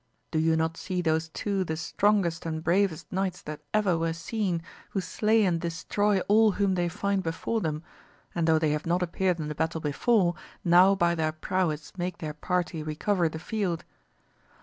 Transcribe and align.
Do 0.31 0.39
you 0.39 0.55
not 0.55 0.77
see 0.77 1.03
those 1.03 1.29
two 1.29 1.63
the 1.63 1.77
strongest 1.77 2.43
and 2.47 2.63
bravest 2.63 3.11
knights 3.11 3.39
that 3.43 3.61
ever 3.71 3.99
were 3.99 4.13
seen, 4.13 4.63
who 4.89 4.99
slay 4.99 5.45
and 5.45 5.61
destroy 5.61 6.21
all 6.21 6.53
whom 6.53 6.73
they 6.73 6.89
find 6.89 7.21
before 7.21 7.61
them; 7.61 7.83
and 8.33 8.47
though 8.47 8.57
they 8.57 8.71
have 8.71 8.87
not 8.87 9.03
appeared 9.03 9.39
in 9.39 9.47
the 9.47 9.53
battle 9.53 9.79
before, 9.79 10.33
now 10.65 10.95
by 10.95 11.13
their 11.13 11.31
prowess 11.31 11.95
make 11.99 12.17
their 12.17 12.33
party 12.33 12.81
recover 12.81 13.29
the 13.29 13.37
field. 13.37 13.83